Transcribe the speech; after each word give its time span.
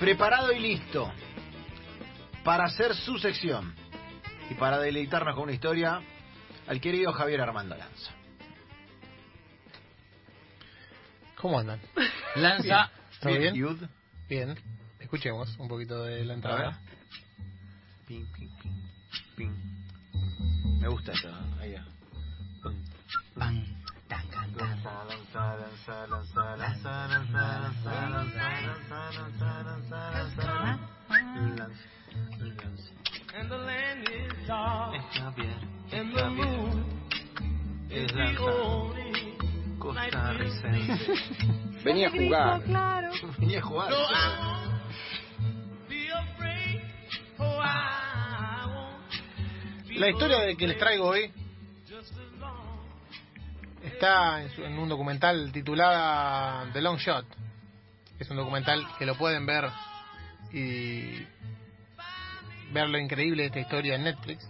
preparado 0.00 0.50
y 0.50 0.58
listo 0.58 1.12
para 2.42 2.64
hacer 2.64 2.94
su 2.96 3.18
sección 3.18 3.74
y 4.48 4.54
para 4.54 4.78
deleitarnos 4.78 5.34
con 5.34 5.44
una 5.44 5.52
historia 5.52 6.00
al 6.66 6.80
querido 6.80 7.12
Javier 7.12 7.42
Armando 7.42 7.76
Lanza. 7.76 8.12
¿Cómo 11.36 11.58
andan? 11.58 11.80
Lanza. 12.36 12.90
¿Todo 13.20 13.38
bien? 13.38 13.78
Bien. 14.26 14.58
Escuchemos 14.98 15.54
un 15.58 15.68
poquito 15.68 16.02
de 16.04 16.24
la 16.24 16.34
entrada. 16.34 16.80
Ping, 18.06 18.24
ping, 18.32 18.48
ping, 18.62 18.82
ping. 19.36 19.52
Me 20.80 20.88
gusta 20.88 21.12
esto. 21.12 21.28
Ahí 21.60 21.74
va. 21.74 21.84
Pum. 22.62 22.74
Pan, 23.34 23.84
tan, 24.08 24.28
tan, 24.30 24.54
tan. 24.54 24.68
Lanza, 24.68 25.04
lanza, 25.04 25.56
lanza, 25.56 26.06
lanza, 26.06 26.56
lanza, 26.56 26.56
lanza, 26.56 27.08
lanza, 27.08 27.60
lanza, 27.60 27.89
Venía 41.84 42.08
a 42.08 42.10
jugar. 42.10 42.60
Venía 43.38 43.58
a 43.58 43.62
jugar. 43.62 43.90
No, 43.90 43.96
I 43.96 44.08
won't 45.48 45.88
be 45.88 46.08
afraid. 46.12 46.82
Oh, 47.38 47.60
I 47.62 48.66
won't 48.66 49.88
be 49.88 49.94
La 49.98 50.08
historia 50.10 50.38
de 50.40 50.56
que 50.56 50.66
les 50.68 50.78
traigo 50.78 51.06
hoy 51.06 51.32
está 53.84 54.42
en, 54.42 54.50
su- 54.50 54.64
en 54.64 54.78
un 54.78 54.88
documental 54.88 55.50
titulada 55.52 56.70
The 56.72 56.80
Long 56.82 56.98
Shot. 56.98 57.24
Es 58.18 58.30
un 58.30 58.36
documental 58.36 58.86
que 58.98 59.06
lo 59.06 59.16
pueden 59.16 59.46
ver 59.46 59.68
y 60.52 61.24
ver 62.72 62.88
lo 62.88 62.98
increíble 62.98 63.42
de 63.44 63.46
esta 63.48 63.60
historia 63.60 63.94
en 63.94 64.04
Netflix. 64.04 64.46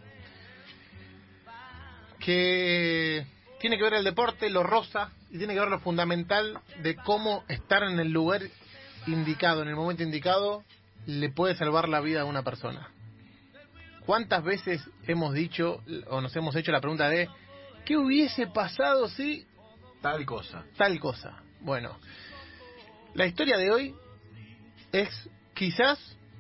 Que 2.19 3.25
tiene 3.61 3.77
que 3.77 3.85
ver 3.85 3.95
el 3.95 4.05
deporte, 4.05 4.51
lo 4.51 4.63
rosa, 4.63 5.13
y 5.31 5.39
tiene 5.39 5.55
que 5.55 5.61
ver 5.61 5.69
lo 5.69 5.81
fundamental 5.81 6.59
de 6.83 6.97
cómo 6.97 7.45
estar 7.49 7.83
en 7.85 8.01
el 8.01 8.11
lugar 8.11 8.43
indicado, 9.07 9.63
en 9.63 9.69
el 9.69 9.77
momento 9.77 10.03
indicado, 10.03 10.65
le 11.07 11.31
puede 11.31 11.55
salvar 11.55 11.89
la 11.89 12.01
vida 12.01 12.23
a 12.23 12.25
una 12.25 12.43
persona. 12.43 12.89
¿Cuántas 14.07 14.43
veces 14.43 14.83
hemos 15.07 15.35
dicho 15.35 15.83
o 16.09 16.21
nos 16.21 16.35
hemos 16.35 16.57
hecho 16.57 16.73
la 16.73 16.81
pregunta 16.81 17.09
de 17.09 17.29
¿qué 17.85 17.97
hubiese 17.97 18.47
pasado 18.47 19.09
si 19.09 19.47
Tal 20.01 20.25
cosa. 20.25 20.65
tal 20.79 20.99
cosa? 20.99 21.43
Bueno, 21.61 21.99
la 23.13 23.27
historia 23.27 23.59
de 23.59 23.71
hoy 23.71 23.95
es 24.93 25.29
quizás 25.55 25.99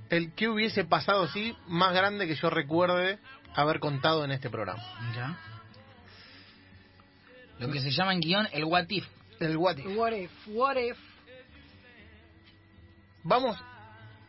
el 0.08 0.32
que 0.32 0.48
hubiese 0.48 0.84
pasado 0.84 1.28
si 1.28 1.54
más 1.66 1.92
grande 1.92 2.26
que 2.26 2.34
yo 2.34 2.48
recuerde 2.48 3.18
haber 3.54 3.78
contado 3.78 4.24
en 4.24 4.30
este 4.30 4.48
programa. 4.48 4.82
Mira. 5.10 5.49
Lo 7.60 7.70
que 7.70 7.80
se 7.80 7.90
llama 7.90 8.14
en 8.14 8.20
guion 8.20 8.48
el 8.52 8.64
what 8.64 8.86
if. 8.88 9.06
El 9.38 9.56
what 9.56 9.76
if. 9.76 9.86
What 9.96 10.12
if, 10.12 10.30
what 10.48 10.76
if. 10.76 10.98
Vamos 13.22 13.56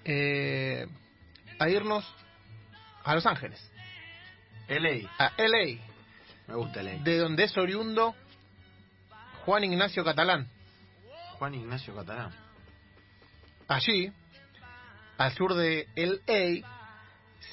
eh, 0.04 0.86
a 1.58 1.70
irnos 1.70 2.06
a 3.04 3.16
Los 3.16 3.26
Ángeles, 3.26 3.72
LA. 4.68 5.10
a 5.18 5.32
LA, 5.38 5.82
Me 6.48 6.56
gusta 6.56 6.84
LA. 6.84 6.98
de 7.04 7.18
donde 7.18 7.44
es 7.46 7.58
oriundo 7.58 8.14
Juan 9.46 9.64
Ignacio 9.64 10.04
Catalán. 10.04 10.50
Juan 11.40 11.56
Ignacio 11.56 11.96
Catalán. 11.96 12.32
Allí, 13.68 14.12
al 15.18 15.34
sur 15.34 15.54
de 15.54 15.88
LA, 15.96 16.68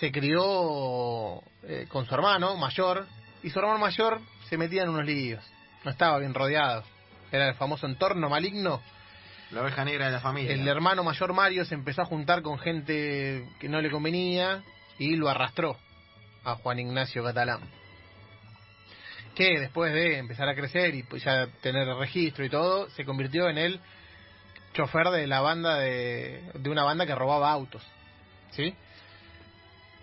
se 0.00 0.10
crió 0.10 1.40
eh, 1.62 1.86
con 1.88 2.04
su 2.04 2.14
hermano 2.14 2.56
mayor 2.56 3.06
y 3.44 3.50
su 3.50 3.58
hermano 3.60 3.78
mayor 3.78 4.20
se 4.48 4.58
metía 4.58 4.82
en 4.82 4.88
unos 4.88 5.06
líos. 5.06 5.44
No 5.84 5.90
estaba 5.90 6.18
bien 6.18 6.34
rodeado. 6.34 6.84
Era 7.30 7.48
el 7.48 7.54
famoso 7.54 7.86
entorno 7.86 8.28
maligno. 8.28 8.80
La 9.50 9.62
oveja 9.62 9.84
negra 9.84 10.06
de 10.06 10.12
la 10.12 10.20
familia. 10.20 10.52
El 10.52 10.66
hermano 10.68 11.02
mayor 11.02 11.32
Mario 11.32 11.64
se 11.64 11.74
empezó 11.74 12.02
a 12.02 12.06
juntar 12.06 12.42
con 12.42 12.58
gente 12.58 13.48
que 13.58 13.68
no 13.68 13.80
le 13.80 13.90
convenía 13.90 14.62
y 14.98 15.16
lo 15.16 15.28
arrastró 15.28 15.76
a 16.44 16.56
Juan 16.56 16.80
Ignacio 16.80 17.24
Catalán. 17.24 17.60
Que 19.34 19.58
después 19.58 19.92
de 19.92 20.18
empezar 20.18 20.48
a 20.48 20.54
crecer 20.54 20.94
y 20.94 21.02
pues 21.02 21.22
ya 21.24 21.46
tener 21.62 21.86
registro 21.96 22.44
y 22.44 22.50
todo, 22.50 22.90
se 22.90 23.04
convirtió 23.04 23.48
en 23.48 23.56
el 23.56 23.80
chofer 24.74 25.08
de 25.08 25.26
la 25.26 25.40
banda 25.40 25.78
de, 25.78 26.50
de 26.54 26.70
una 26.70 26.84
banda 26.84 27.06
que 27.06 27.14
robaba 27.14 27.50
autos. 27.50 27.82
¿Sí? 28.50 28.74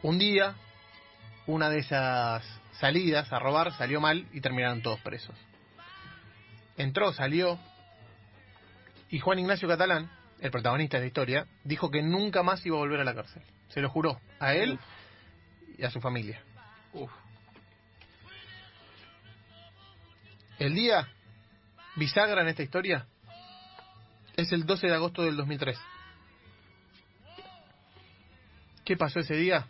Un 0.01 0.17
día, 0.17 0.55
una 1.45 1.69
de 1.69 1.79
esas 1.79 2.43
salidas 2.79 3.31
a 3.31 3.39
robar 3.39 3.73
salió 3.73 3.99
mal 4.01 4.25
y 4.33 4.41
terminaron 4.41 4.81
todos 4.81 4.99
presos. 5.01 5.35
Entró, 6.77 7.13
salió, 7.13 7.59
y 9.09 9.19
Juan 9.19 9.39
Ignacio 9.39 9.67
Catalán, 9.67 10.11
el 10.39 10.51
protagonista 10.51 10.97
de 10.97 11.03
la 11.03 11.07
historia, 11.07 11.47
dijo 11.63 11.89
que 11.89 12.01
nunca 12.01 12.43
más 12.43 12.65
iba 12.65 12.75
a 12.75 12.79
volver 12.79 12.99
a 12.99 13.03
la 13.03 13.15
cárcel. 13.15 13.41
Se 13.69 13.81
lo 13.81 13.89
juró 13.89 14.19
a 14.39 14.53
él 14.53 14.79
y 15.77 15.83
a 15.83 15.91
su 15.91 16.01
familia. 16.01 16.41
Uf. 16.93 17.11
El 20.59 20.73
día 20.73 21.07
bisagra 21.95 22.41
en 22.41 22.47
esta 22.47 22.63
historia 22.63 23.07
es 24.35 24.51
el 24.51 24.65
12 24.65 24.87
de 24.87 24.93
agosto 24.93 25.21
del 25.23 25.37
2003. 25.37 25.79
¿Qué 28.83 28.97
pasó 28.97 29.19
ese 29.19 29.35
día? 29.35 29.67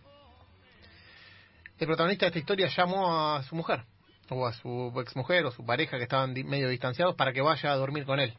El 1.78 1.88
protagonista 1.88 2.26
de 2.26 2.30
esta 2.30 2.40
historia 2.40 2.68
llamó 2.68 3.36
a 3.36 3.44
su 3.44 3.56
mujer, 3.56 3.84
o 4.30 4.48
a 4.48 4.54
su 4.54 4.92
exmujer, 5.00 5.46
o 5.46 5.52
su 5.52 5.66
pareja 5.66 5.98
que 5.98 6.04
estaban 6.04 6.34
di- 6.34 6.44
medio 6.44 6.70
distanciados, 6.70 7.16
para 7.16 7.32
que 7.34 7.42
vaya 7.42 7.72
a 7.72 7.76
dormir 7.76 8.06
con 8.06 8.20
él. 8.20 8.34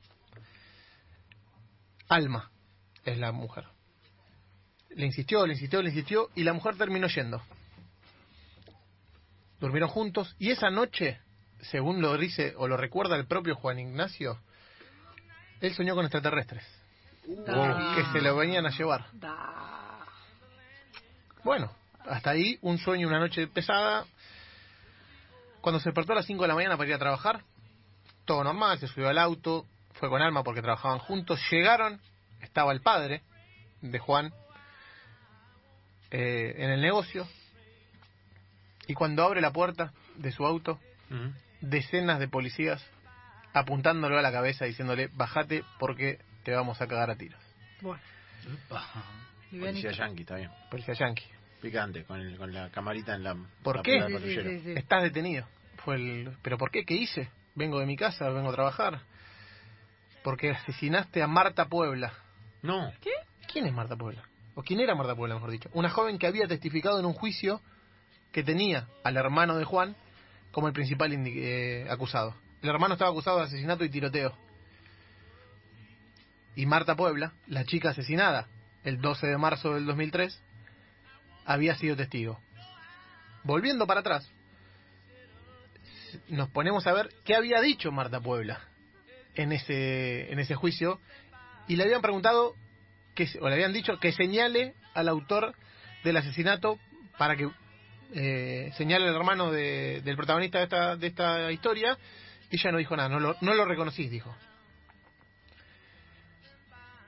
Alma 2.09 2.51
es 3.05 3.19
la 3.19 3.33
mujer. 3.33 3.65
Le 4.91 5.07
insistió, 5.07 5.47
le 5.47 5.53
insistió, 5.55 5.83
le 5.83 5.91
insistió, 5.91 6.31
y 6.35 6.43
la 6.45 6.53
mujer 6.53 6.77
terminó 6.77 7.07
yendo. 7.09 7.43
Durmieron 9.61 9.89
juntos, 9.89 10.35
y 10.39 10.51
esa 10.51 10.71
noche, 10.71 11.19
según 11.63 12.03
lo 12.03 12.17
dice 12.17 12.55
o 12.57 12.69
lo 12.69 12.77
recuerda 12.77 13.17
el 13.17 13.27
propio 13.27 13.55
Juan 13.57 13.79
Ignacio, 13.79 14.39
él 15.61 15.75
soñó 15.75 15.95
con 15.95 16.05
extraterrestres, 16.05 16.65
que 17.25 18.05
se 18.13 18.21
lo 18.21 18.37
venían 18.37 18.67
a 18.67 18.71
llevar. 18.71 19.07
Da. 19.15 19.99
Bueno, 21.43 21.73
hasta 22.09 22.31
ahí 22.31 22.59
un 22.63 22.79
sueño, 22.79 23.09
una 23.09 23.19
noche 23.21 23.47
pesada. 23.47 24.05
Cuando 25.66 25.81
se 25.81 25.88
despertó 25.88 26.12
a 26.12 26.15
las 26.15 26.27
5 26.27 26.43
de 26.43 26.47
la 26.47 26.54
mañana 26.54 26.77
para 26.77 26.91
ir 26.91 26.94
a 26.94 26.99
trabajar, 27.00 27.43
todo 28.25 28.44
normal, 28.44 28.78
se 28.78 28.87
subió 28.87 29.09
al 29.09 29.19
auto, 29.19 29.66
fue 29.94 30.09
con 30.09 30.22
Alma 30.22 30.44
porque 30.44 30.62
trabajaban 30.62 31.00
juntos, 31.00 31.41
llegaron, 31.50 32.00
estaba 32.41 32.71
el 32.71 32.81
padre 32.82 33.22
de 33.81 33.99
Juan 33.99 34.32
eh, 36.12 36.54
en 36.59 36.71
el 36.71 36.81
negocio, 36.81 37.27
y 38.87 38.94
cuando 38.94 39.25
abre 39.25 39.41
la 39.41 39.53
puerta 39.53 39.93
de 40.15 40.31
su 40.31 40.47
auto, 40.47 40.78
decenas 41.60 42.21
de 42.21 42.28
policías 42.28 42.81
apuntándolo 43.53 44.21
a 44.21 44.22
la 44.22 44.31
cabeza 44.31 44.66
diciéndole, 44.66 45.09
bajate 45.15 45.65
porque 45.81 46.21
te 46.44 46.54
vamos 46.54 46.81
a 46.81 46.87
cagar 46.87 47.10
a 47.10 47.16
tiros. 47.16 47.43
Bueno, 47.81 48.00
Policía 49.50 49.91
yankee, 49.91 50.22
está 50.22 50.37
bien. 50.37 50.50
Policía 50.71 50.94
yankee. 50.94 51.36
Picante, 51.66 52.04
con, 52.04 52.21
el, 52.21 52.37
con 52.37 52.53
la 52.53 52.71
camarita 52.71 53.15
en 53.15 53.25
la. 53.25 53.37
¿Por 53.62 53.77
la 53.77 53.82
qué? 53.82 53.99
punta 54.00 54.06
del 54.06 54.22
Sí, 54.22 54.28
sí, 54.31 54.37
patrullero. 54.37 54.50
sí, 54.50 54.60
sí. 54.65 54.78
Estás 54.78 55.03
detenido. 55.03 55.47
Fue 55.84 55.97
el... 55.97 56.37
¿Pero 56.43 56.59
por 56.59 56.71
qué? 56.71 56.84
¿Qué 56.84 56.94
hice? 56.94 57.28
Vengo 57.54 57.81
de 57.81 57.87
mi 57.87 57.97
casa, 57.97 58.28
vengo 58.31 58.50
a 58.50 58.54
trabajar. 58.54 59.00
Porque 60.22 60.50
asesinaste 60.50 61.22
a 61.22 61.27
Marta 61.27 61.66
Puebla. 61.66 62.12
No. 62.62 62.93
¿Quién 63.53 63.66
es 63.66 63.72
Marta 63.72 63.97
Puebla? 63.97 64.22
¿O 64.54 64.62
quién 64.62 64.81
era 64.81 64.94
Marta 64.94 65.15
Puebla, 65.15 65.34
mejor 65.36 65.51
dicho? 65.51 65.68
Una 65.72 65.89
joven 65.91 66.18
que 66.18 66.27
había 66.27 66.47
testificado 66.47 66.98
en 66.98 67.07
un 67.07 67.13
juicio 67.13 67.60
que 68.33 68.42
tenía 68.42 68.86
al 69.04 69.16
hermano 69.16 69.57
de 69.57 69.65
Juan 69.65 69.95
como 70.53 70.66
el 70.69 70.72
principal 70.72 71.12
eh, 71.12 71.86
acusado. 71.91 72.34
El 72.62 72.69
hermano 72.71 72.95
estaba 72.95 73.10
acusado 73.10 73.39
de 73.39 73.45
asesinato 73.45 73.84
y 73.84 73.89
tiroteo. 73.91 74.36
Y 76.54 76.66
Marta 76.66 76.97
Puebla, 76.97 77.33
la 77.47 77.65
chica 77.65 77.91
asesinada 77.91 78.48
el 78.84 79.01
12 79.01 79.27
de 79.27 79.36
marzo 79.36 79.74
del 79.74 79.84
2003, 79.84 80.42
había 81.47 81.77
sido 81.77 81.97
testigo. 81.97 82.41
Volviendo 83.45 83.87
para 83.87 84.01
atrás, 84.01 84.31
nos 86.28 86.48
ponemos 86.51 86.87
a 86.87 86.93
ver 86.93 87.10
qué 87.25 87.34
había 87.34 87.60
dicho 87.60 87.93
Marta 87.93 88.21
Puebla 88.21 88.60
en 89.34 89.53
ese, 89.53 90.33
en 90.33 90.39
ese 90.39 90.54
juicio 90.54 91.01
y 91.69 91.77
le 91.77 91.84
habían 91.84 92.03
preguntado 92.03 92.54
que, 93.15 93.28
o 93.41 93.48
le 93.48 93.54
habían 93.54 93.72
dicho 93.72 93.98
que 93.98 94.13
señale 94.13 94.75
al 94.95 95.09
autor 95.09 95.54
del 96.04 96.16
asesinato 96.16 96.78
para 97.19 97.37
que 97.37 97.48
eh, 98.15 98.72
señale 98.77 99.09
al 99.09 99.15
hermano 99.15 99.51
de- 99.51 100.01
del 100.04 100.16
protagonista 100.16 100.59
de 100.59 100.65
esta, 100.65 100.97
de 100.97 101.07
esta 101.07 101.51
historia. 101.53 101.98
Y 102.51 102.57
ella 102.57 102.71
no 102.72 102.78
dijo 102.78 102.97
nada, 102.97 103.09
no 103.09 103.19
lo, 103.19 103.37
no 103.41 103.54
lo 103.54 103.65
reconocís, 103.65 104.10
dijo. 104.10 104.34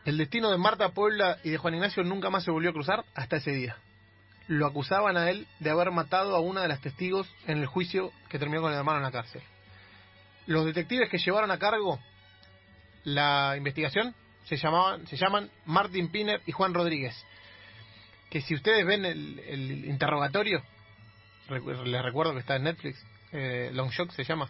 El 0.04 0.16
destino 0.18 0.50
de 0.50 0.58
Marta 0.58 0.88
Puebla 0.90 1.38
y 1.44 1.50
de 1.50 1.58
Juan 1.58 1.74
Ignacio 1.74 2.02
nunca 2.02 2.30
más 2.30 2.42
se 2.44 2.50
volvió 2.50 2.70
a 2.70 2.72
cruzar 2.72 3.04
hasta 3.14 3.36
ese 3.36 3.52
día. 3.52 3.76
Lo 4.48 4.66
acusaban 4.66 5.16
a 5.16 5.30
él 5.30 5.46
de 5.60 5.70
haber 5.70 5.90
matado 5.90 6.34
a 6.34 6.40
una 6.40 6.62
de 6.62 6.68
las 6.68 6.80
testigos 6.80 7.32
en 7.46 7.58
el 7.58 7.66
juicio 7.66 8.12
que 8.28 8.38
terminó 8.38 8.62
con 8.62 8.72
el 8.72 8.78
hermano 8.78 8.98
en 8.98 9.04
la 9.04 9.12
cárcel. 9.12 9.42
Los 10.46 10.64
detectives 10.64 11.08
que 11.10 11.18
llevaron 11.18 11.50
a 11.50 11.58
cargo 11.58 12.00
la 13.04 13.54
investigación 13.56 14.14
se 14.44 14.56
llamaban 14.56 15.06
se 15.06 15.16
llaman 15.16 15.50
Martin 15.66 16.10
Piner 16.10 16.42
y 16.46 16.52
Juan 16.52 16.74
Rodríguez. 16.74 17.14
Que 18.30 18.40
si 18.40 18.54
ustedes 18.54 18.84
ven 18.84 19.04
el, 19.04 19.38
el 19.38 19.84
interrogatorio, 19.86 20.62
les 21.48 22.02
recuerdo 22.02 22.34
que 22.34 22.40
está 22.40 22.56
en 22.56 22.64
Netflix, 22.64 23.02
eh, 23.32 23.70
Long 23.72 23.90
Shot 23.90 24.10
se 24.12 24.24
llama. 24.24 24.48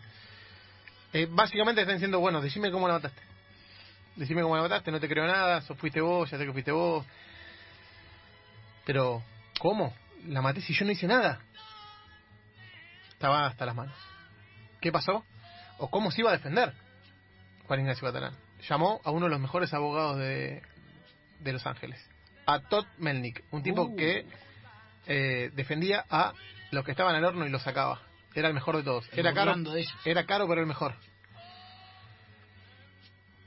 Eh, 1.13 1.27
básicamente 1.31 1.81
están 1.81 1.97
diciendo, 1.97 2.21
bueno, 2.21 2.41
decime 2.41 2.71
cómo 2.71 2.89
la 2.89 2.95
mataste. 2.95 3.23
Decime 4.17 4.43
cómo 4.43 4.57
la 4.57 4.63
mataste, 4.63 4.91
no 4.91 5.01
te 5.01 5.09
creo 5.09 5.27
nada, 5.27 5.61
so 5.63 5.75
fuiste 5.75 6.01
vos, 6.01 6.31
ya 6.31 6.39
sé 6.39 6.45
que 6.45 6.53
fuiste 6.53 6.73
vos. 6.73 7.07
Pero, 8.85 9.23
¿cómo? 9.59 9.95
La 10.27 10.43
maté 10.43 10.61
si 10.61 10.73
yo 10.75 10.85
no 10.85 10.93
hice 10.93 11.07
nada. 11.07 11.41
Estaba 13.11 13.47
hasta 13.47 13.67
las 13.67 13.75
manos. 13.75 13.97
¿Qué 14.81 14.93
pasó? 14.93 15.25
¿O 15.79 15.91
cómo 15.91 16.11
se 16.11 16.21
iba 16.21 16.31
a 16.31 16.37
defender? 16.37 16.73
Juan 17.67 17.81
Ignacio 17.81 18.07
Catalán. 18.07 18.35
Llamó 18.69 19.01
a 19.05 19.11
uno 19.11 19.27
de 19.27 19.31
los 19.31 19.41
mejores 19.41 19.73
abogados 19.75 20.19
de, 20.19 20.63
de 21.41 21.53
Los 21.53 21.67
Ángeles. 21.67 21.99
A 22.47 22.61
Todd 22.61 22.87
Melnick, 22.99 23.45
un 23.51 23.63
tipo 23.63 23.83
Uh. 23.83 23.97
que 23.97 24.27
eh, 25.07 25.51
defendía 25.55 26.05
a 26.11 26.33
los 26.71 26.85
que 26.85 26.91
estaban 26.93 27.15
al 27.15 27.25
horno 27.25 27.47
y 27.47 27.51
los 27.51 27.63
sacaba. 27.63 28.01
Era 28.35 28.49
el 28.49 28.55
mejor 28.55 28.77
de 28.77 28.83
todos. 28.83 29.09
Era 29.13 29.33
caro, 29.35 29.57
de 29.57 29.87
era 30.05 30.25
caro, 30.27 30.47
pero 30.49 30.61
el 30.61 30.67
mejor. 30.67 30.95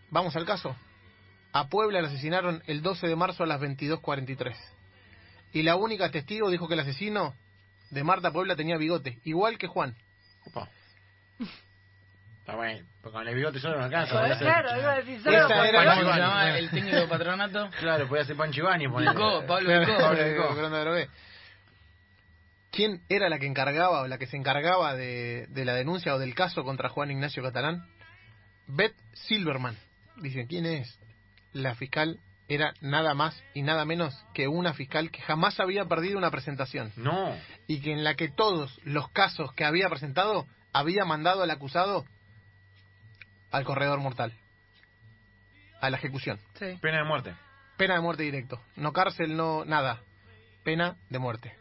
Vamos 0.09 0.35
al 0.35 0.45
caso. 0.45 0.75
A 1.53 1.67
Puebla 1.67 2.01
le 2.01 2.07
asesinaron 2.07 2.63
el 2.67 2.81
12 2.81 3.07
de 3.07 3.15
marzo 3.15 3.43
a 3.43 3.47
las 3.47 3.61
22.43. 3.61 4.55
Y 5.53 5.63
la 5.63 5.75
única 5.75 6.09
testigo 6.11 6.49
dijo 6.49 6.67
que 6.67 6.75
el 6.75 6.79
asesino 6.81 7.35
de 7.89 8.03
Marta 8.03 8.31
Puebla 8.31 8.55
tenía 8.55 8.77
bigote, 8.77 9.19
igual 9.23 9.57
que 9.57 9.67
Juan. 9.67 9.95
Opa. 10.45 10.69
Está 12.39 12.55
bueno, 12.55 12.85
porque 13.01 13.17
con 13.17 13.27
el 13.27 13.35
bigote 13.35 13.59
solo 13.59 13.77
no 13.77 13.83
alcanza. 13.85 14.23
Hacer- 14.23 14.37
claro, 14.39 14.79
iba 14.79 14.91
a 14.93 14.95
decir 14.97 15.21
solo 15.21 15.37
Esa 15.45 15.67
era 15.67 15.79
¿Cómo 15.79 15.85
la- 15.85 15.95
se 15.95 16.01
favor. 16.01 16.17
llama 16.17 16.57
el 16.57 16.69
técnico 16.69 16.95
de 16.97 17.07
patronato? 17.07 17.69
Claro, 17.79 18.07
podía 18.07 18.25
Pancho. 18.35 18.63
Picó, 18.87 19.45
Pablo. 19.47 19.71
Pablo. 19.77 21.07
¿Quién 22.71 23.01
era 23.09 23.27
la 23.29 23.37
que 23.37 23.45
encargaba 23.47 24.01
o 24.01 24.07
la 24.07 24.17
que 24.17 24.25
se 24.27 24.37
encargaba 24.37 24.95
de, 24.95 25.45
de 25.49 25.65
la 25.65 25.73
denuncia 25.75 26.15
o 26.15 26.19
del 26.19 26.33
caso 26.33 26.63
contra 26.63 26.89
Juan 26.89 27.11
Ignacio 27.11 27.43
Catalán? 27.43 27.85
Beth 28.67 28.95
Silverman. 29.13 29.77
Dicen, 30.17 30.47
¿quién 30.47 30.65
es? 30.65 30.97
La 31.51 31.75
fiscal 31.75 32.17
era 32.53 32.73
nada 32.81 33.13
más 33.13 33.41
y 33.53 33.61
nada 33.61 33.85
menos 33.85 34.13
que 34.33 34.47
una 34.47 34.73
fiscal 34.73 35.11
que 35.11 35.21
jamás 35.21 35.59
había 35.59 35.85
perdido 35.85 36.17
una 36.17 36.31
presentación 36.31 36.91
No. 36.95 37.35
y 37.67 37.81
que 37.81 37.91
en 37.93 38.03
la 38.03 38.15
que 38.15 38.29
todos 38.29 38.79
los 38.83 39.09
casos 39.11 39.53
que 39.53 39.63
había 39.65 39.89
presentado 39.89 40.47
había 40.73 41.05
mandado 41.05 41.43
al 41.43 41.51
acusado 41.51 42.05
al 43.51 43.63
corredor 43.65 43.99
mortal, 43.99 44.33
a 45.81 45.89
la 45.89 45.97
ejecución. 45.97 46.39
Sí. 46.57 46.77
Pena 46.81 46.99
de 46.99 47.03
muerte. 47.03 47.35
Pena 47.77 47.95
de 47.95 48.01
muerte 48.01 48.23
directo. 48.23 48.61
No 48.75 48.93
cárcel, 48.93 49.35
no 49.35 49.65
nada. 49.65 49.99
Pena 50.63 50.95
de 51.09 51.19
muerte. 51.19 51.53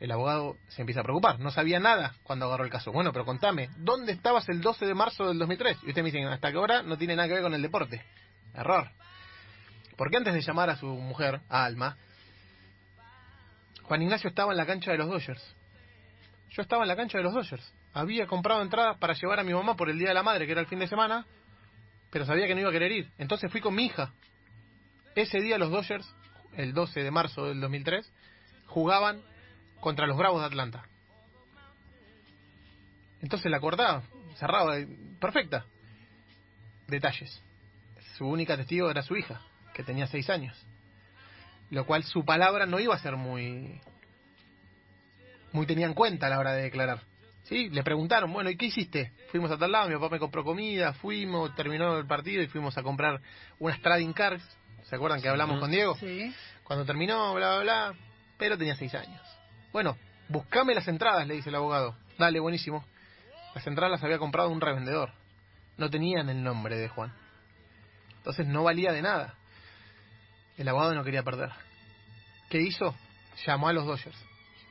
El 0.00 0.10
abogado 0.12 0.56
se 0.68 0.80
empieza 0.82 1.00
a 1.00 1.04
preocupar. 1.04 1.38
No 1.38 1.50
sabía 1.50 1.78
nada 1.78 2.14
cuando 2.22 2.46
agarró 2.46 2.64
el 2.64 2.70
caso. 2.70 2.90
Bueno, 2.90 3.12
pero 3.12 3.24
contame, 3.26 3.68
¿dónde 3.76 4.12
estabas 4.12 4.48
el 4.48 4.62
12 4.62 4.86
de 4.86 4.94
marzo 4.94 5.28
del 5.28 5.38
2003? 5.38 5.76
Y 5.82 5.88
usted 5.90 6.02
me 6.02 6.10
dice, 6.10 6.24
hasta 6.24 6.50
que 6.50 6.56
ahora 6.56 6.82
no 6.82 6.96
tiene 6.96 7.14
nada 7.14 7.28
que 7.28 7.34
ver 7.34 7.42
con 7.42 7.54
el 7.54 7.62
deporte. 7.62 8.02
Error. 8.54 8.90
Porque 10.00 10.16
antes 10.16 10.32
de 10.32 10.40
llamar 10.40 10.70
a 10.70 10.76
su 10.76 10.86
mujer, 10.86 11.42
a 11.50 11.66
Alma, 11.66 11.98
Juan 13.82 14.00
Ignacio 14.00 14.30
estaba 14.30 14.50
en 14.50 14.56
la 14.56 14.64
cancha 14.64 14.92
de 14.92 14.96
los 14.96 15.10
Dodgers. 15.10 15.54
Yo 16.52 16.62
estaba 16.62 16.84
en 16.84 16.88
la 16.88 16.96
cancha 16.96 17.18
de 17.18 17.24
los 17.24 17.34
Dodgers. 17.34 17.74
Había 17.92 18.26
comprado 18.26 18.62
entradas 18.62 18.96
para 18.96 19.12
llevar 19.12 19.40
a 19.40 19.44
mi 19.44 19.52
mamá 19.52 19.76
por 19.76 19.90
el 19.90 19.98
Día 19.98 20.08
de 20.08 20.14
la 20.14 20.22
Madre, 20.22 20.46
que 20.46 20.52
era 20.52 20.62
el 20.62 20.68
fin 20.68 20.78
de 20.78 20.88
semana, 20.88 21.26
pero 22.10 22.24
sabía 22.24 22.46
que 22.46 22.54
no 22.54 22.62
iba 22.62 22.70
a 22.70 22.72
querer 22.72 22.90
ir. 22.92 23.10
Entonces 23.18 23.52
fui 23.52 23.60
con 23.60 23.74
mi 23.74 23.84
hija. 23.84 24.14
Ese 25.14 25.38
día 25.38 25.58
los 25.58 25.70
Dodgers, 25.70 26.10
el 26.56 26.72
12 26.72 27.02
de 27.02 27.10
marzo 27.10 27.44
del 27.44 27.60
2003, 27.60 28.10
jugaban 28.68 29.20
contra 29.80 30.06
los 30.06 30.16
Bravos 30.16 30.40
de 30.40 30.46
Atlanta. 30.46 30.82
Entonces 33.20 33.50
la 33.50 33.60
cortaba, 33.60 34.02
cerraba, 34.36 34.78
eh, 34.78 34.88
perfecta. 35.20 35.66
Detalles. 36.86 37.42
Su 38.16 38.26
única 38.26 38.56
testigo 38.56 38.90
era 38.90 39.02
su 39.02 39.14
hija, 39.14 39.42
que 39.74 39.82
tenía 39.82 40.06
seis 40.06 40.28
años. 40.30 40.56
Lo 41.70 41.86
cual 41.86 42.02
su 42.04 42.24
palabra 42.24 42.66
no 42.66 42.80
iba 42.80 42.94
a 42.94 42.98
ser 42.98 43.16
muy... 43.16 43.80
Muy 45.52 45.66
tenía 45.66 45.86
en 45.86 45.94
cuenta 45.94 46.26
a 46.26 46.30
la 46.30 46.38
hora 46.38 46.52
de 46.52 46.62
declarar. 46.62 47.02
Sí, 47.44 47.68
le 47.70 47.82
preguntaron, 47.82 48.32
bueno, 48.32 48.50
¿y 48.50 48.56
qué 48.56 48.66
hiciste? 48.66 49.12
Fuimos 49.30 49.50
a 49.50 49.58
tal 49.58 49.72
lado, 49.72 49.88
mi 49.88 49.94
papá 49.94 50.08
me 50.10 50.18
compró 50.20 50.44
comida, 50.44 50.92
fuimos, 50.94 51.54
terminó 51.56 51.98
el 51.98 52.06
partido 52.06 52.42
y 52.42 52.46
fuimos 52.46 52.78
a 52.78 52.82
comprar 52.82 53.20
unas 53.58 53.80
trading 53.80 54.12
cars. 54.12 54.42
¿Se 54.84 54.96
acuerdan 54.96 55.20
que 55.20 55.28
hablamos 55.28 55.58
con 55.58 55.70
Diego? 55.70 55.96
Sí. 55.96 56.32
Cuando 56.64 56.84
terminó, 56.84 57.34
bla, 57.34 57.56
bla, 57.56 57.62
bla, 57.62 57.94
pero 58.38 58.56
tenía 58.56 58.76
seis 58.76 58.94
años. 58.94 59.20
Bueno, 59.72 59.96
buscame 60.28 60.74
las 60.74 60.86
entradas, 60.86 61.26
le 61.26 61.34
dice 61.34 61.48
el 61.48 61.56
abogado. 61.56 61.96
Dale, 62.18 62.38
buenísimo. 62.38 62.84
Las 63.54 63.66
entradas 63.66 63.90
las 63.90 64.04
había 64.04 64.18
comprado 64.18 64.50
un 64.50 64.60
revendedor. 64.60 65.10
No 65.76 65.90
tenían 65.90 66.28
el 66.28 66.42
nombre 66.42 66.76
de 66.76 66.88
Juan. 66.88 67.12
Entonces 68.18 68.46
no 68.46 68.62
valía 68.62 68.92
de 68.92 69.02
nada. 69.02 69.34
El 70.60 70.68
abogado 70.68 70.94
no 70.94 71.02
quería 71.02 71.22
perder. 71.22 71.48
¿Qué 72.50 72.60
hizo? 72.60 72.94
Llamó 73.46 73.68
a 73.68 73.72
los 73.72 73.86
Dodgers. 73.86 74.22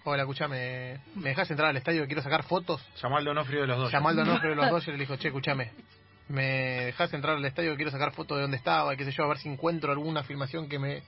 Hola, 0.04 0.22
escuchame, 0.22 1.00
¿me 1.16 1.30
dejas 1.30 1.50
entrar 1.50 1.70
al 1.70 1.78
estadio 1.78 2.06
quiero 2.06 2.22
sacar 2.22 2.44
fotos? 2.44 2.80
Llamó 3.02 3.18
al 3.18 3.26
Donofrio 3.26 3.62
de 3.62 3.68
los 3.68 3.80
dos. 3.80 3.92
Llamó 3.92 4.10
al 4.10 4.18
Donofrio 4.18 4.52
de 4.52 4.56
los 4.56 4.66
Dodgers 4.70 4.90
y 4.90 4.92
le 4.92 4.98
dijo, 5.00 5.16
che, 5.16 5.30
escúchame, 5.30 5.72
¿me 6.28 6.44
dejas 6.86 7.12
entrar 7.12 7.38
al 7.38 7.44
estadio 7.44 7.72
que 7.72 7.78
quiero 7.78 7.90
sacar 7.90 8.12
fotos 8.12 8.38
de 8.38 8.44
dónde 8.44 8.58
estaba, 8.58 8.96
qué 8.96 9.04
sé 9.04 9.12
yo, 9.14 9.24
a 9.24 9.30
ver 9.30 9.40
si 9.40 9.50
encuentro 9.50 9.92
alguna 9.92 10.22
filmación 10.22 10.70
que 10.70 10.78
me... 10.78 11.02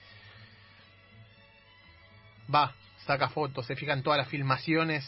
Va, 2.54 2.74
saca 3.06 3.30
fotos, 3.30 3.68
se 3.68 3.76
fija 3.76 3.94
en 3.94 4.02
todas 4.02 4.18
las 4.18 4.30
filmaciones 4.30 5.06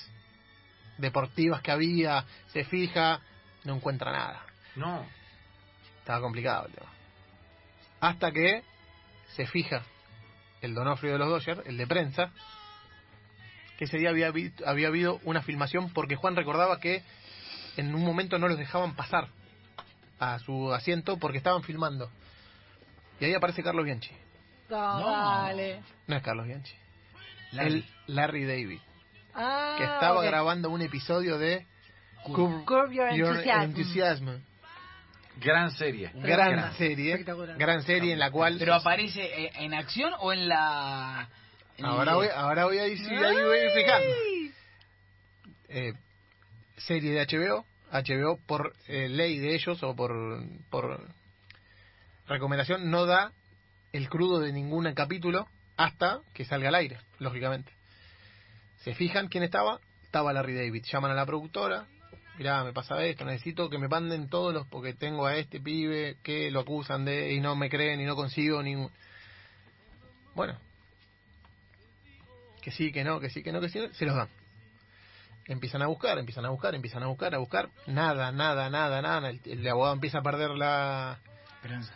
deportivas 0.99 1.63
que 1.63 1.71
había, 1.71 2.25
se 2.49 2.63
fija, 2.63 3.21
no 3.63 3.73
encuentra 3.73 4.11
nada. 4.11 4.45
No. 4.75 5.03
Estaba 5.97 6.21
complicado 6.21 6.67
el 6.67 6.73
tema. 6.73 6.91
Hasta 8.01 8.31
que 8.31 8.61
se 9.35 9.45
fija 9.47 9.83
el 10.61 10.73
Donofrio 10.73 11.13
de 11.13 11.19
los 11.19 11.29
Dodgers, 11.29 11.61
el 11.67 11.77
de 11.77 11.87
prensa, 11.87 12.31
que 13.77 13.85
ese 13.85 13.97
día 13.97 14.09
había, 14.09 14.31
vi- 14.31 14.53
había 14.65 14.87
habido 14.87 15.19
una 15.23 15.41
filmación 15.41 15.91
porque 15.91 16.15
Juan 16.15 16.35
recordaba 16.35 16.79
que 16.79 17.03
en 17.77 17.93
un 17.93 18.03
momento 18.05 18.37
no 18.39 18.47
los 18.47 18.57
dejaban 18.57 18.95
pasar 18.95 19.27
a 20.19 20.39
su 20.39 20.73
asiento 20.73 21.17
porque 21.17 21.37
estaban 21.39 21.63
filmando. 21.63 22.09
Y 23.19 23.25
ahí 23.25 23.33
aparece 23.33 23.63
Carlos 23.63 23.85
Bianchi. 23.85 24.11
No, 24.69 24.99
No. 24.99 25.11
dale. 25.11 25.81
No 26.07 26.15
es 26.15 26.23
Carlos 26.23 26.45
Bianchi. 26.45 26.73
Larry. 27.51 27.73
El 27.73 27.85
Larry 28.15 28.45
David. 28.45 28.79
Ah, 29.35 29.75
Que 29.77 29.83
estaba 29.83 30.19
ok. 30.19 30.25
grabando 30.25 30.69
un 30.69 30.81
episodio 30.81 31.37
de 31.37 31.65
Curb. 32.23 32.63
Curb 32.65 32.91
Your 32.91 33.13
Your 33.15 33.27
Enthusiasm. 33.29 33.61
Enthusiasm. 33.63 34.29
Gran 35.37 35.71
serie. 35.71 36.11
Gran 36.15 36.73
serie. 36.75 37.11
Espectacular. 37.13 37.57
Gran 37.57 37.83
serie 37.83 38.13
en 38.13 38.19
la 38.19 38.31
cual... 38.31 38.57
Pero 38.59 38.75
aparece 38.75 39.21
eh, 39.23 39.51
en 39.55 39.73
acción 39.73 40.13
o 40.19 40.31
en 40.31 40.47
la. 40.47 41.27
en 41.77 41.85
Ahora 41.85 42.11
el- 42.11 42.17
voy, 42.17 42.27
ahora 42.33 42.65
voy 42.65 42.77
a 42.77 42.87
ir, 42.87 42.97
sí, 42.97 43.05
ahí 43.13 43.43
voy 43.43 43.59
a 43.59 43.73
fijando. 43.73 44.15
Eh, 45.69 45.93
serie 46.77 47.11
de 47.11 47.25
HBO. 47.25 47.65
HBO 47.91 48.37
por 48.47 48.73
eh, 48.87 49.07
ley 49.09 49.37
de 49.37 49.53
ellos 49.53 49.81
o 49.83 49.95
por, 49.95 50.11
por 50.71 50.99
recomendación 52.27 52.89
no 52.89 53.05
da 53.05 53.31
el 53.91 54.09
crudo 54.09 54.39
de 54.39 54.51
ningún 54.51 54.91
capítulo 54.93 55.47
hasta 55.77 56.19
que 56.33 56.45
salga 56.45 56.69
al 56.69 56.75
aire, 56.75 56.97
lógicamente. 57.19 57.71
Se 58.77 58.95
fijan 58.95 59.27
quién 59.27 59.43
estaba, 59.43 59.79
estaba 60.03 60.33
Larry 60.33 60.55
David. 60.55 60.83
Llaman 60.91 61.11
a 61.11 61.15
la 61.15 61.25
productora, 61.25 61.85
mirá, 62.37 62.63
me 62.63 62.73
pasa 62.73 63.03
esto, 63.03 63.25
necesito 63.25 63.69
que 63.69 63.77
me 63.77 63.87
manden 63.87 64.29
todos 64.29 64.53
los, 64.53 64.67
porque 64.67 64.93
tengo 64.93 65.25
a 65.25 65.37
este 65.37 65.59
pibe 65.59 66.17
que 66.23 66.51
lo 66.51 66.61
acusan 66.61 67.05
de 67.05 67.33
y 67.33 67.39
no 67.39 67.55
me 67.55 67.69
creen 67.69 68.01
y 68.01 68.05
no 68.05 68.15
consigo 68.15 68.61
ningún... 68.63 68.91
Bueno, 70.35 70.57
que 72.61 72.71
sí, 72.71 72.91
que 72.91 73.03
no, 73.03 73.19
que 73.19 73.29
sí, 73.29 73.43
que 73.43 73.51
no, 73.51 73.61
que 73.61 73.69
sí, 73.69 73.79
se 73.91 74.05
los 74.05 74.15
dan. 74.15 74.29
Empiezan 75.45 75.81
a 75.81 75.87
buscar, 75.87 76.17
empiezan 76.17 76.45
a 76.45 76.49
buscar, 76.49 76.73
empiezan 76.73 77.03
a 77.03 77.07
buscar, 77.07 77.35
a 77.35 77.37
buscar. 77.37 77.69
Nada, 77.85 78.31
nada, 78.31 78.69
nada, 78.69 79.01
nada. 79.01 79.29
El, 79.29 79.41
el 79.45 79.67
abogado 79.67 79.93
empieza 79.93 80.19
a 80.19 80.23
perder 80.23 80.51
la, 80.51 81.19
Esperanza. 81.55 81.93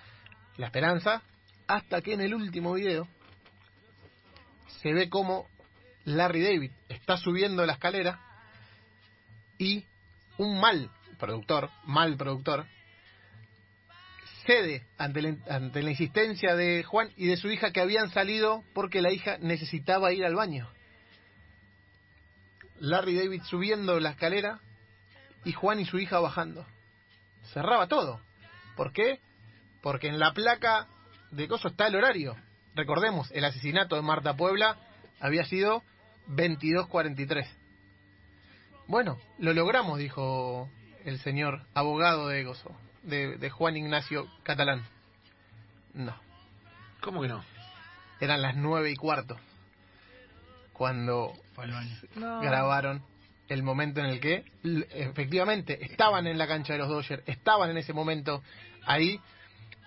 la 0.57 0.65
esperanza. 0.65 1.21
Hasta 1.67 2.01
que 2.01 2.13
en 2.13 2.21
el 2.21 2.33
último 2.33 2.73
video 2.73 3.07
se 4.81 4.93
ve 4.93 5.09
como 5.09 5.47
Larry 6.03 6.41
David 6.41 6.71
está 6.89 7.17
subiendo 7.17 7.65
la 7.65 7.73
escalera 7.73 8.19
y 9.57 9.85
un 10.37 10.59
mal 10.59 10.89
productor, 11.19 11.69
mal 11.85 12.15
productor, 12.17 12.65
cede 14.45 14.85
ante 14.97 15.21
la, 15.21 15.35
ante 15.49 15.83
la 15.83 15.91
insistencia 15.91 16.55
de 16.55 16.83
Juan 16.83 17.11
y 17.15 17.27
de 17.27 17.37
su 17.37 17.49
hija 17.51 17.71
que 17.71 17.81
habían 17.81 18.11
salido 18.11 18.63
porque 18.73 19.01
la 19.01 19.11
hija 19.11 19.37
necesitaba 19.39 20.13
ir 20.13 20.25
al 20.25 20.35
baño. 20.35 20.69
Larry 22.79 23.15
David 23.15 23.41
subiendo 23.43 23.99
la 23.99 24.11
escalera 24.11 24.59
y 25.43 25.53
Juan 25.53 25.79
y 25.79 25.85
su 25.85 25.97
hija 25.97 26.19
bajando. 26.19 26.65
Cerraba 27.53 27.87
todo. 27.87 28.21
¿Por 28.75 28.93
qué? 28.93 29.19
Porque 29.81 30.07
en 30.07 30.19
la 30.19 30.33
placa 30.33 30.87
de 31.31 31.47
coso 31.47 31.69
está 31.69 31.87
el 31.87 31.95
horario. 31.95 32.35
Recordemos, 32.75 33.31
el 33.31 33.45
asesinato 33.45 33.95
de 33.95 34.01
Marta 34.01 34.35
Puebla 34.35 34.77
había 35.19 35.45
sido 35.45 35.83
22.43. 36.29 37.47
Bueno, 38.87 39.17
lo 39.37 39.53
logramos, 39.53 39.99
dijo 39.99 40.69
el 41.03 41.19
señor 41.19 41.61
abogado 41.73 42.29
de 42.29 42.43
Gozo, 42.43 42.71
de, 43.03 43.37
de 43.37 43.49
Juan 43.49 43.75
Ignacio 43.77 44.27
Catalán. 44.43 44.85
No, 45.93 46.15
¿Cómo 47.01 47.21
que 47.21 47.27
no? 47.27 47.43
eran 48.19 48.41
las 48.41 48.55
nueve 48.55 48.91
y 48.91 48.95
cuarto 48.95 49.37
cuando. 50.73 51.33
No. 52.15 52.39
grabaron 52.41 53.03
el 53.49 53.63
momento 53.63 53.99
en 53.99 54.07
el 54.07 54.19
que 54.19 54.45
efectivamente 54.91 55.83
estaban 55.85 56.27
en 56.27 56.37
la 56.37 56.47
cancha 56.47 56.73
de 56.73 56.79
los 56.79 56.89
Dodgers, 56.89 57.23
estaban 57.25 57.69
en 57.71 57.77
ese 57.77 57.93
momento 57.93 58.43
ahí, 58.85 59.19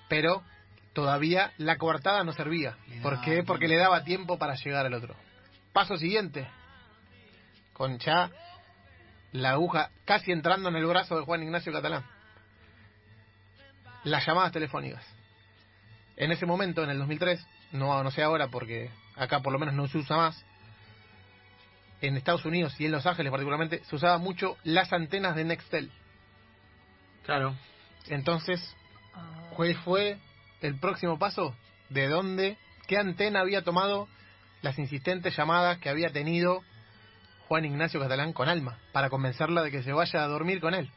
pero 0.09 0.43
todavía 0.93 1.53
la 1.59 1.77
coartada 1.77 2.25
no 2.25 2.33
servía. 2.33 2.77
Le 2.89 3.01
¿Por 3.01 3.21
qué? 3.21 3.43
Porque 3.45 3.69
le 3.69 3.77
daba 3.77 4.03
tiempo 4.03 4.39
para 4.39 4.55
llegar 4.57 4.87
al 4.87 4.95
otro. 4.95 5.15
Paso 5.73 5.97
siguiente, 5.97 6.49
con 7.73 7.99
ya 7.99 8.31
la 9.33 9.51
aguja 9.53 9.91
casi 10.05 10.33
entrando 10.33 10.69
en 10.69 10.77
el 10.77 10.87
brazo 10.87 11.17
de 11.17 11.25
Juan 11.25 11.43
Ignacio 11.43 11.73
Catalán. 11.73 12.05
Las 14.05 14.27
llamadas 14.27 14.53
telefónicas. 14.53 15.05
En 16.17 16.33
ese 16.33 16.47
momento, 16.47 16.83
en 16.83 16.91
el 16.91 16.99
2003, 16.99 17.47
no, 17.73 18.03
no 18.03 18.11
sé 18.11 18.23
ahora 18.23 18.49
porque 18.49 18.91
acá 19.17 19.41
por 19.41 19.53
lo 19.53 19.59
menos 19.59 19.75
no 19.75 19.89
se 19.89 19.99
usa 19.99 20.17
más, 20.17 20.45
en 22.01 22.17
Estados 22.17 22.45
Unidos 22.45 22.75
y 22.79 22.87
en 22.87 22.93
Los 22.93 23.07
Ángeles 23.07 23.31
particularmente, 23.31 23.85
se 23.85 23.97
usaba 23.97 24.19
mucho 24.19 24.57
las 24.65 24.93
antenas 24.93 25.37
de 25.37 25.45
Nextel. 25.45 25.91
Claro. 27.25 27.55
Entonces. 28.09 28.77
¿cuál 29.55 29.75
fue 29.77 30.19
el 30.63 30.79
próximo 30.79 31.19
paso? 31.19 31.55
¿De 31.91 32.09
dónde? 32.09 32.57
¿Qué 32.87 32.97
antena 32.97 33.41
había 33.41 33.63
tomado 33.63 34.09
las 34.63 34.79
insistentes 34.79 35.37
llamadas 35.37 35.79
que 35.79 35.89
había 35.89 36.11
tenido 36.11 36.63
Juan 37.51 37.65
Ignacio 37.65 37.99
Catalán 37.99 38.33
con 38.33 38.49
Alma 38.49 38.79
para 38.93 39.11
convencerla 39.11 39.63
de 39.65 39.73
que 39.73 39.83
se 39.83 39.93
vaya 39.93 40.23
a 40.23 40.29
dormir 40.29 40.61
con 40.61 40.73
él? 40.73 40.89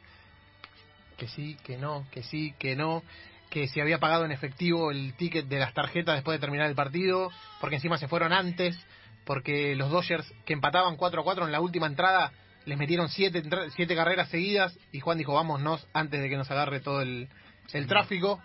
Que 1.18 1.28
sí, 1.28 1.58
que 1.64 1.80
no, 1.80 2.06
que 2.12 2.22
sí, 2.22 2.54
que 2.60 2.76
no, 2.76 3.02
que 3.50 3.68
si 3.68 3.82
había 3.82 3.98
pagado 3.98 4.24
en 4.24 4.32
efectivo 4.32 4.92
el 4.92 5.16
ticket 5.16 5.48
de 5.48 5.58
las 5.58 5.74
tarjetas 5.74 6.14
después 6.14 6.36
de 6.36 6.42
terminar 6.42 6.68
el 6.68 6.76
partido, 6.76 7.32
porque 7.60 7.78
encima 7.78 7.98
se 7.98 8.08
fueron 8.08 8.34
antes, 8.34 8.78
porque 9.26 9.76
los 9.76 9.90
Dodgers 9.90 10.32
que 10.46 10.54
empataban 10.54 10.96
4 10.96 11.22
a 11.22 11.24
4 11.24 11.46
en 11.48 11.52
la 11.52 11.60
última 11.60 11.88
entrada 11.88 12.32
les 12.66 12.78
metieron 12.78 13.10
siete, 13.10 13.40
entra- 13.40 13.72
siete 13.72 13.96
carreras 13.96 14.30
seguidas 14.30 14.78
y 14.92 15.00
Juan 15.00 15.18
dijo 15.18 15.34
vámonos 15.34 15.88
antes 15.92 16.22
de 16.22 16.30
que 16.30 16.38
nos 16.38 16.52
agarre 16.52 16.82
todo 16.82 17.02
el, 17.02 17.30
el 17.74 17.88
tráfico 17.88 18.40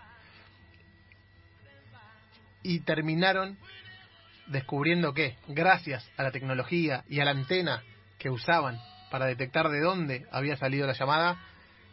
y 2.63 2.81
terminaron 2.81 3.59
descubriendo 4.47 5.13
que 5.13 5.37
gracias 5.47 6.11
a 6.17 6.23
la 6.23 6.31
tecnología 6.31 7.05
y 7.07 7.21
a 7.21 7.27
la 7.27 7.33
antena 7.33 7.83
que 8.19 8.31
usaban 8.31 8.79
para 9.11 9.27
detectar 9.27 9.69
de 9.69 9.81
dónde 9.81 10.27
había 10.31 10.57
salido 10.57 10.87
la 10.87 10.93
llamada 10.93 11.39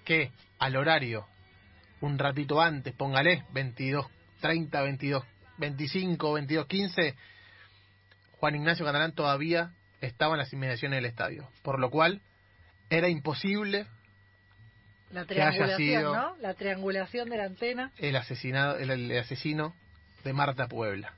que 0.03 0.31
al 0.59 0.75
horario 0.75 1.25
un 2.01 2.17
ratito 2.19 2.61
antes, 2.61 2.93
póngale 2.93 3.45
22 3.53 4.05
30, 4.41 4.81
22 4.81 5.23
25, 5.57 6.33
22 6.33 6.65
15 6.67 7.15
Juan 8.39 8.55
Ignacio 8.55 8.85
Catalán 8.85 9.13
todavía 9.13 9.71
estaba 10.01 10.33
en 10.33 10.39
las 10.39 10.51
inmediaciones 10.53 10.97
del 10.97 11.05
estadio, 11.05 11.47
por 11.63 11.79
lo 11.79 11.89
cual 11.89 12.21
era 12.89 13.07
imposible 13.07 13.87
La 15.11 15.25
que 15.25 15.41
haya 15.41 15.51
triangulación, 15.51 15.77
sido- 16.01 16.15
¿no? 16.15 16.35
La 16.41 16.53
triangulación 16.53 17.29
de 17.29 17.37
la 17.37 17.45
antena. 17.45 17.91
el 17.97 18.15
asesinado 18.17 18.77
el, 18.77 18.91
el 18.91 19.17
asesino 19.17 19.73
de 20.23 20.33
Marta 20.33 20.67
Puebla. 20.67 21.13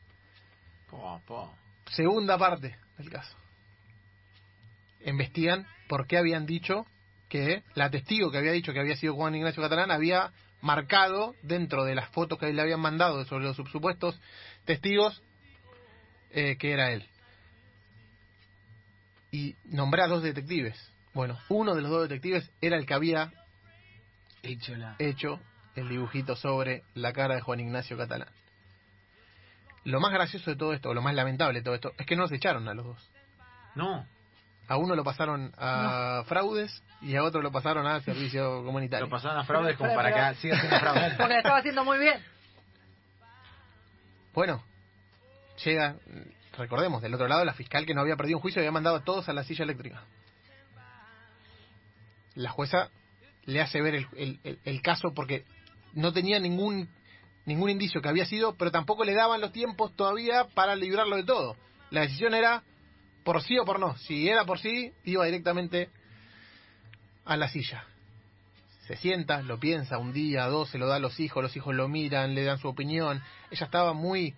Po, 0.89 1.19
po. 1.25 1.53
Segunda 1.91 2.37
parte 2.37 2.77
del 2.97 3.09
caso. 3.09 3.35
Investigan 5.05 5.67
por 5.87 6.07
qué 6.07 6.17
habían 6.17 6.45
dicho 6.45 6.85
que 7.29 7.63
la 7.75 7.89
testigo 7.89 8.31
que 8.31 8.37
había 8.37 8.51
dicho 8.51 8.73
que 8.73 8.79
había 8.79 8.95
sido 8.95 9.15
Juan 9.15 9.35
Ignacio 9.35 9.61
Catalán 9.61 9.91
había 9.91 10.31
marcado 10.61 11.35
dentro 11.43 11.83
de 11.83 11.95
las 11.95 12.09
fotos 12.09 12.39
que 12.39 12.51
le 12.51 12.61
habían 12.61 12.79
mandado 12.79 13.23
sobre 13.25 13.45
los 13.45 13.55
supuestos 13.55 14.19
testigos 14.65 15.21
eh, 16.31 16.57
que 16.57 16.71
era 16.71 16.91
él. 16.91 17.05
Y 19.31 19.55
nombré 19.65 20.03
a 20.03 20.07
dos 20.07 20.23
detectives. 20.23 20.75
Bueno, 21.13 21.37
uno 21.49 21.75
de 21.75 21.81
los 21.81 21.91
dos 21.91 22.03
detectives 22.03 22.49
era 22.61 22.77
el 22.77 22.85
que 22.85 22.93
había 22.93 23.31
Hecho 24.43 24.75
la... 24.75 24.95
hecho 24.99 25.39
el 25.75 25.89
dibujito 25.89 26.35
sobre 26.35 26.83
la 26.95 27.13
cara 27.13 27.35
de 27.35 27.41
Juan 27.41 27.59
Ignacio 27.59 27.97
Catalán. 27.97 28.29
Lo 29.83 29.99
más 29.99 30.11
gracioso 30.11 30.51
de 30.51 30.57
todo 30.57 30.73
esto, 30.73 30.89
o 30.89 30.93
lo 30.93 31.01
más 31.01 31.15
lamentable 31.15 31.59
de 31.59 31.63
todo 31.63 31.75
esto, 31.75 31.93
es 31.97 32.05
que 32.05 32.15
no 32.15 32.23
los 32.23 32.31
echaron 32.31 32.67
a 32.67 32.73
los 32.73 32.85
dos. 32.85 33.11
No. 33.75 34.05
A 34.69 34.75
uno 34.77 34.95
lo 34.95 35.03
pasaron 35.03 35.53
a 35.57 36.23
fraudes 36.27 36.83
y 37.01 37.15
a 37.15 37.23
otro 37.23 37.41
lo 37.41 37.51
pasaron 37.51 37.87
a 37.87 38.01
servicio 38.01 38.63
comunitario. 38.63 39.05
Lo 39.05 39.09
pasaron 39.11 39.37
a 39.37 39.43
fraudes 39.45 39.77
como 39.77 39.93
para 39.95 40.33
que 40.33 40.41
siga 40.41 40.59
siendo 40.59 40.79
fraude. 40.79 41.13
Porque 41.17 41.37
estaba 41.37 41.57
haciendo 41.59 41.83
muy 41.85 41.99
bien. 41.99 42.21
Bueno, 44.33 44.61
llega, 45.63 45.95
recordemos, 46.57 47.01
del 47.01 47.13
otro 47.13 47.27
lado 47.27 47.45
la 47.45 47.53
fiscal 47.53 47.85
que 47.85 47.93
no 47.93 48.01
había 48.01 48.15
perdido 48.17 48.37
un 48.37 48.41
juicio 48.41 48.59
había 48.59 48.71
mandado 48.71 48.97
a 48.97 49.03
todos 49.03 49.27
a 49.29 49.33
la 49.33 49.43
silla 49.43 49.63
eléctrica. 49.63 50.03
La 52.35 52.49
jueza 52.51 52.89
le 53.45 53.61
hace 53.61 53.81
ver 53.81 53.95
el, 53.95 54.07
el- 54.15 54.39
el- 54.43 54.59
el 54.63 54.81
caso 54.81 55.13
porque 55.15 55.45
no 55.93 56.13
tenía 56.13 56.39
ningún 56.39 56.89
ningún 57.45 57.69
indicio 57.69 58.01
que 58.01 58.09
había 58.09 58.25
sido, 58.25 58.55
pero 58.57 58.71
tampoco 58.71 59.05
le 59.05 59.13
daban 59.13 59.39
los 59.39 59.53
tiempos 59.53 59.95
todavía 59.95 60.45
para 60.53 60.75
librarlo 60.75 61.15
de 61.15 61.23
todo. 61.23 61.55
La 61.91 62.01
decisión 62.01 62.33
era 62.33 62.61
por 63.27 63.43
sí 63.43 63.57
o 63.57 63.65
por 63.65 63.77
no. 63.77 63.97
Si 63.97 64.29
era 64.29 64.45
por 64.45 64.57
sí, 64.57 64.93
iba 65.03 65.25
directamente 65.25 65.89
a 67.25 67.35
la 67.35 67.49
silla. 67.49 67.83
Se 68.85 68.95
sienta, 68.95 69.41
lo 69.41 69.59
piensa 69.59 69.97
un 69.97 70.13
día, 70.13 70.45
dos, 70.45 70.69
se 70.69 70.77
lo 70.77 70.87
da 70.87 70.95
a 70.95 70.99
los 70.99 71.19
hijos, 71.19 71.43
los 71.43 71.53
hijos 71.57 71.75
lo 71.75 71.89
miran, 71.89 72.35
le 72.35 72.45
dan 72.45 72.57
su 72.57 72.69
opinión. 72.69 73.21
Ella 73.51 73.65
estaba 73.65 73.91
muy 73.91 74.33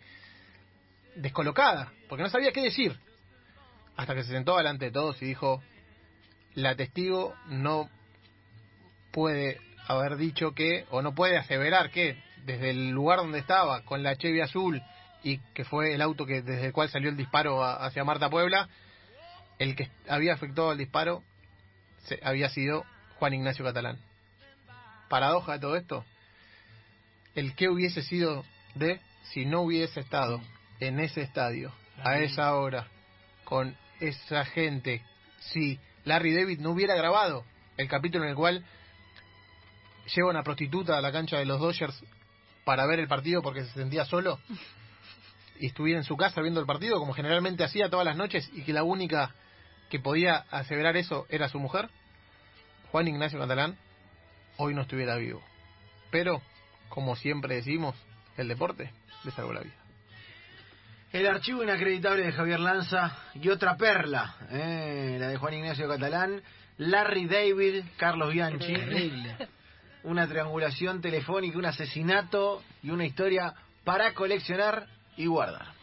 descolocada, 1.14 1.94
porque 2.08 2.24
no 2.24 2.32
sabía 2.32 2.52
qué 2.52 2.64
decir. 2.64 2.98
Hasta 3.96 4.16
que 4.16 4.24
se 4.24 4.32
sentó 4.32 4.58
delante 4.58 4.86
de 4.86 4.92
todos 4.92 5.22
y 5.22 5.26
dijo, 5.28 5.62
la 6.56 6.74
testigo 6.76 7.36
no 7.46 7.92
puede 9.12 9.62
haber 9.88 10.18
dicho 10.18 10.56
que, 10.56 10.88
o 10.90 11.04
no 11.04 11.14
puede 11.14 11.38
aseverar 11.38 11.92
que, 11.92 12.20
desde 12.44 12.72
el 12.72 12.90
lugar 12.90 13.20
donde 13.20 13.38
estaba, 13.38 13.84
con 13.84 14.02
la 14.02 14.16
Chevy 14.16 14.42
azul, 14.42 14.82
y 15.24 15.38
que 15.54 15.66
fue 15.66 15.94
el 15.94 16.02
auto 16.02 16.26
que 16.26 16.42
desde 16.42 16.68
el 16.68 16.74
cual 16.74 16.90
salió 16.90 17.10
el 17.10 17.18
disparo 17.18 17.64
a- 17.64 17.86
hacia 17.86 18.04
Marta 18.04 18.30
Puebla, 18.30 18.70
el 19.58 19.76
que 19.76 19.90
había 20.08 20.34
efectuado 20.34 20.72
el 20.72 20.78
disparo 20.78 21.24
se- 22.06 22.20
había 22.24 22.50
sido 22.50 22.86
Juan 23.18 23.34
Ignacio 23.34 23.66
Catalán. 23.66 23.98
Paradoja 25.10 25.54
de 25.54 25.60
todo 25.60 25.76
esto, 25.76 26.06
el 27.36 27.56
que 27.56 27.70
hubiese 27.70 28.02
sido 28.04 28.46
de 28.76 29.00
si 29.34 29.46
no 29.46 29.62
hubiese 29.62 30.00
estado 30.00 30.42
en 30.80 31.00
ese 31.00 31.22
estadio, 31.22 31.74
a 32.04 32.20
esa 32.20 32.56
hora, 32.56 32.88
con 33.44 33.76
esa 34.00 34.46
gente, 34.46 35.04
si 35.40 35.80
Larry 36.06 36.34
David 36.34 36.60
no 36.60 36.72
hubiera 36.72 36.96
grabado 36.96 37.44
el 37.78 37.88
capítulo 37.90 38.24
en 38.24 38.30
el 38.32 38.36
cual 38.36 38.64
lleva 40.16 40.30
una 40.30 40.44
prostituta 40.44 40.98
a 40.98 41.02
la 41.02 41.12
cancha 41.12 41.38
de 41.38 41.46
los 41.46 41.60
Dodgers 41.60 42.02
para 42.64 42.86
ver 42.86 43.00
el 43.00 43.08
partido 43.08 43.42
porque 43.42 43.64
se 43.66 43.74
sentía 43.74 44.06
solo 44.06 44.40
y 45.60 45.68
estuviera 45.68 46.00
en 46.00 46.06
su 46.06 46.16
casa 46.18 46.42
viendo 46.42 46.60
el 46.60 46.66
partido 46.66 46.98
como 47.00 47.14
generalmente 47.14 47.64
hacía 47.64 47.90
todas 47.90 48.06
las 48.06 48.16
noches 48.16 48.50
y 48.54 48.64
que 48.64 48.74
la 48.74 48.84
única 48.84 49.36
que 49.90 50.00
podía 50.00 50.46
aseverar 50.52 50.96
eso 50.98 51.26
era 51.30 51.50
su 51.50 51.60
mujer, 51.60 51.90
Juan 52.92 53.08
Ignacio 53.08 53.40
Catalán 53.40 53.78
hoy 54.58 54.74
no 54.74 54.82
estuviera 54.82 55.16
vivo. 55.18 55.44
Pero, 56.12 56.42
como 56.88 57.16
siempre 57.16 57.56
decimos, 57.56 57.96
el 58.38 58.48
deporte 58.48 58.92
le 59.24 59.32
salvó 59.32 59.54
la 59.54 59.62
vida. 59.62 59.76
El 61.12 61.26
archivo 61.28 61.64
inacreditable 61.64 62.24
de 62.24 62.32
Javier 62.32 62.60
Lanza 62.60 63.18
y 63.34 63.50
otra 63.50 63.78
perla, 63.78 64.36
eh, 64.52 65.18
la 65.20 65.28
de 65.28 65.38
Juan 65.38 65.56
Ignacio 65.56 65.88
Catalán, 65.88 66.42
Larry 66.78 67.26
David, 67.26 67.84
Carlos 67.98 68.32
Bianchi. 68.32 68.74
Terrible. 68.74 69.36
Una 70.04 70.28
triangulación 70.28 71.02
telefónica, 71.02 71.58
un 71.58 71.66
asesinato 71.66 72.64
y 72.84 72.92
una 72.92 73.06
historia 73.06 73.54
para 73.84 74.14
coleccionar 74.14 74.88
y 75.20 75.28
guardar. 75.28 75.79